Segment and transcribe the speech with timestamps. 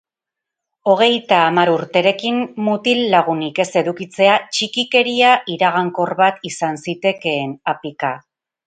[0.93, 8.15] Hogeita hamar urterekin mutil-lagunik ez edukitzea txikikeria iragankor bat izan zitekeen, apika.